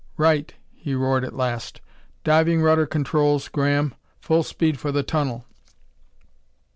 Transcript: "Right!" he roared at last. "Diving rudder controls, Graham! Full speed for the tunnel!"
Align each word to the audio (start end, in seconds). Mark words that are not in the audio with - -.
"Right!" 0.17 0.51
he 0.73 0.95
roared 0.95 1.23
at 1.23 1.35
last. 1.35 1.79
"Diving 2.23 2.63
rudder 2.63 2.87
controls, 2.87 3.47
Graham! 3.49 3.93
Full 4.19 4.41
speed 4.41 4.79
for 4.79 4.91
the 4.91 5.03
tunnel!" 5.03 5.45